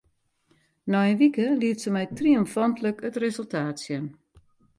Nei 0.91 1.07
in 1.11 1.17
wike 1.19 1.45
liet 1.59 1.79
se 1.81 1.89
my 1.95 2.05
triomfantlik 2.17 2.97
it 3.07 3.19
resultaat 3.23 3.77
sjen. 3.85 4.05